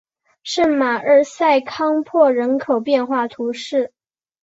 [0.41, 3.93] 圣马尔瑟康珀人口变化图示